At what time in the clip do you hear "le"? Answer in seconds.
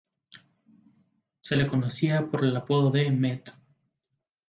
1.55-1.67